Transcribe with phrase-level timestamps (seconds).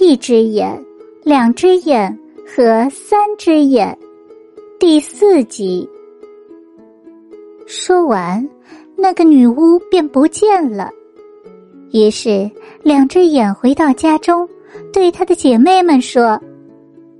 [0.00, 0.84] 一只眼、
[1.22, 3.96] 两只眼和三只眼，
[4.78, 5.88] 第四集。
[7.66, 8.46] 说完，
[8.96, 10.90] 那个女巫便不见了。
[11.92, 12.50] 于是，
[12.82, 14.48] 两只眼回到家中，
[14.92, 16.40] 对她的姐妹们说：“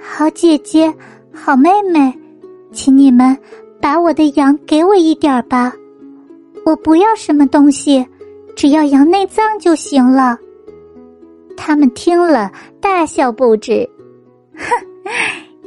[0.00, 0.92] 好姐姐，
[1.32, 2.12] 好妹妹，
[2.72, 3.36] 请你们
[3.80, 5.72] 把我的羊给我一点吧。
[6.64, 8.04] 我不要什么东西，
[8.56, 10.36] 只要羊内脏就行了。”
[11.56, 12.50] 他们听了，
[12.80, 13.88] 大笑不止。
[14.54, 14.64] 哼，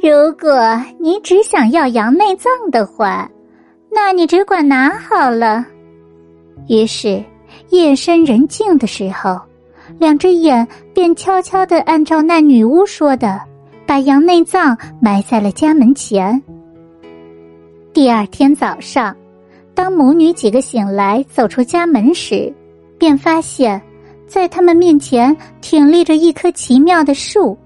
[0.02, 0.58] 如果
[0.98, 3.28] 你只想要羊内脏的话，
[3.90, 5.66] 那你只管拿好了。
[6.68, 7.22] 于是，
[7.70, 9.38] 夜深人静的时候，
[9.98, 13.40] 两只眼便悄悄的按照那女巫说的，
[13.86, 16.40] 把羊内脏埋在了家门前。
[17.92, 19.14] 第二天早上，
[19.74, 22.52] 当母女几个醒来，走出家门时，
[22.98, 23.80] 便发现。
[24.30, 27.58] 在他们面前挺立着一棵奇妙的树，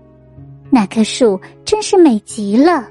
[0.70, 2.88] 那棵树真是美极了。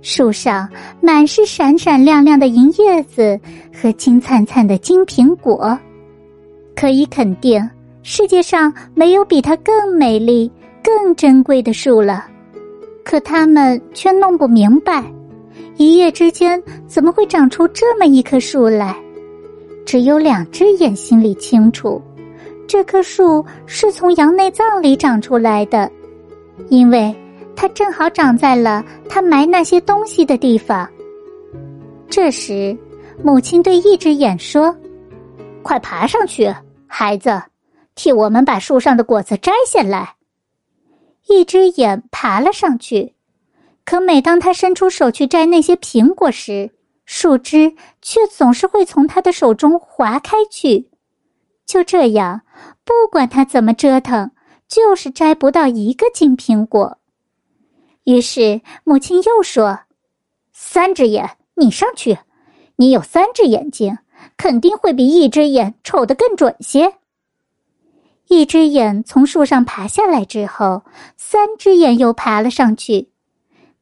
[0.00, 0.66] 树上
[1.02, 3.38] 满是闪闪亮亮的银叶子
[3.70, 5.78] 和金灿灿的金苹果，
[6.74, 7.62] 可以肯定
[8.02, 10.50] 世界上没有比它更美丽、
[10.82, 12.24] 更珍贵的树了。
[13.04, 15.04] 可他们却弄不明白，
[15.76, 18.96] 一夜之间怎么会长出这么一棵树来？
[19.84, 22.00] 只有两只眼心里清楚。
[22.72, 25.92] 这棵树是从羊内脏里长出来的，
[26.70, 27.14] 因为
[27.54, 30.88] 它正好长在了他埋那些东西的地方。
[32.08, 32.74] 这时，
[33.22, 34.74] 母亲对一只眼说
[35.62, 36.50] ：“快爬上去，
[36.86, 37.42] 孩子，
[37.94, 40.14] 替我们把树上的果子摘下来。”
[41.28, 43.12] 一只眼爬了上去，
[43.84, 46.70] 可每当他伸出手去摘那些苹果时，
[47.04, 50.88] 树枝却总是会从他的手中滑开去。
[51.72, 52.42] 就这样，
[52.84, 54.30] 不管他怎么折腾，
[54.68, 56.98] 就是摘不到一个金苹果。
[58.04, 59.78] 于是母亲又说
[60.52, 62.18] ：“三只眼，你上去，
[62.76, 63.96] 你有三只眼睛，
[64.36, 66.96] 肯定会比一只眼瞅得更准些。”
[68.28, 70.82] 一只眼从树上爬下来之后，
[71.16, 73.08] 三只眼又爬了上去，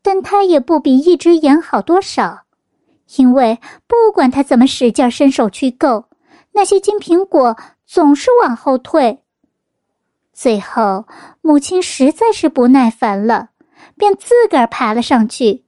[0.00, 2.42] 但他也不比一只眼好多少，
[3.16, 6.04] 因为不管他怎么使劲伸手去够，
[6.52, 7.56] 那些金苹果。
[7.92, 9.24] 总是往后退，
[10.32, 11.04] 最后
[11.40, 13.50] 母亲实在是不耐烦了，
[13.96, 15.64] 便自个儿爬了上去。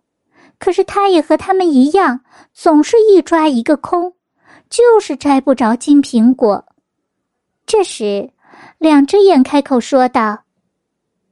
[0.57, 2.21] 可是她也和他们一样，
[2.53, 4.15] 总是一抓一个空，
[4.71, 6.65] 就是摘不着金苹果。
[7.67, 8.31] 这时，
[8.79, 10.45] 两只眼开口说道：“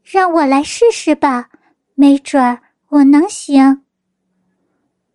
[0.03, 1.51] 让我来试试吧，
[1.95, 2.59] 没准
[2.89, 3.85] 我能行。”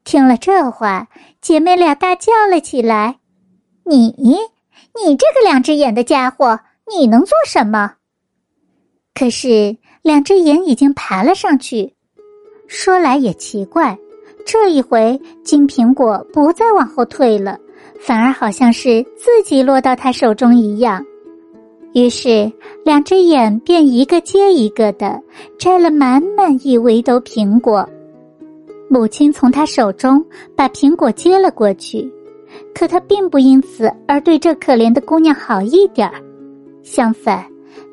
[0.06, 1.10] 听了这话，
[1.42, 3.20] 姐妹俩大叫了起来
[3.84, 4.38] ：“你！”
[4.94, 6.60] 你这个两只眼的家伙，
[6.96, 7.94] 你能做什么？
[9.14, 11.94] 可是两只眼已经爬了上去。
[12.68, 13.98] 说来也奇怪，
[14.46, 17.58] 这一回金苹果不再往后退了，
[18.00, 21.06] 反而好像是自己落到他手中一样。
[21.94, 22.52] 于是
[22.84, 25.22] 两只眼便一个接一个的
[25.58, 27.88] 摘了满满一围兜苹果。
[28.90, 30.24] 母亲从他手中
[30.56, 32.12] 把苹果接了过去。
[32.76, 36.22] 可他并不因此而对这可怜的姑娘好一点儿，
[36.84, 37.44] 相反，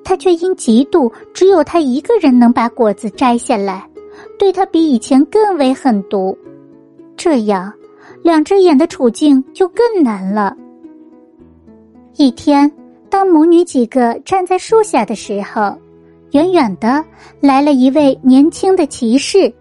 [0.02, 3.88] 他却因嫉妒只有他一个人能把果子摘下来，
[4.36, 6.36] 对他比以前更为狠毒。
[7.16, 7.72] 这样，
[8.22, 10.56] 两只眼的处境就更难了。
[12.16, 12.70] 一天，
[13.08, 15.72] 当母女几个站在树下的时候，
[16.32, 17.04] 远远的
[17.40, 19.52] 来了一位年轻的骑士。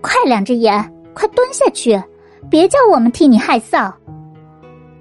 [0.00, 0.72] 快，两只眼，
[1.14, 2.00] 快蹲下去，
[2.48, 3.92] 别叫我们替你害臊。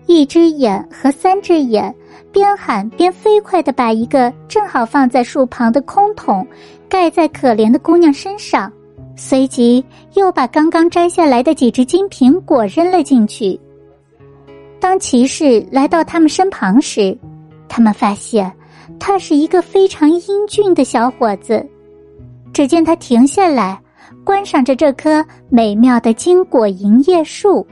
[0.09, 1.93] 一只眼和三只眼
[2.31, 6.45] 边喊边飞快的把一个正好放在树旁的空桶
[6.89, 8.73] 盖在可怜的姑娘身上，
[9.15, 13.59] 随即又把刚刚摘下来的几只金苹果扔了进去。
[14.79, 17.15] 当骑士来到他们身旁时，
[17.67, 18.51] 他们发现
[18.99, 21.63] 他是一个非常英俊的小伙子。
[22.51, 23.79] 只见他停下来，
[24.23, 27.63] 观赏着这棵美妙的金果银叶树，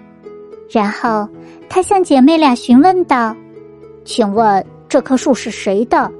[0.69, 1.27] 然后。
[1.69, 3.35] 他向姐妹俩询问道
[4.03, 6.11] ：“请问这棵树是谁的？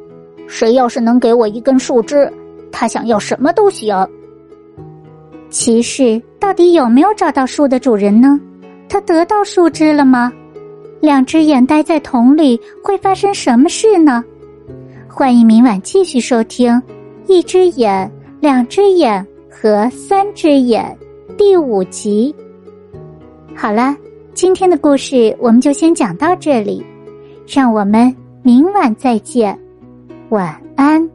[0.48, 2.32] 谁要是能给我一根树枝，
[2.72, 3.96] 他想要什么都行。”
[5.50, 8.40] 骑士到底有没有找到树的主人呢？
[8.90, 10.32] 他得到树枝了吗？
[11.00, 14.24] 两只眼待在桶里会发生什么事呢？
[15.08, 16.72] 欢迎明晚继续收听
[17.28, 20.96] 《一只眼、两只眼和三只眼》
[21.36, 22.36] 第五集。
[23.56, 23.96] 好了。
[24.38, 26.86] 今天的故事我们就先讲到这里，
[27.48, 29.60] 让我们明晚再见，
[30.30, 31.10] 晚安。